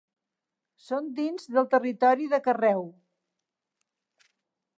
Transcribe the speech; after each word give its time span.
Són 0.85 1.11
dins 1.19 1.45
del 1.57 1.69
territori 1.75 2.27
de 2.33 2.41
Carreu. 2.49 2.83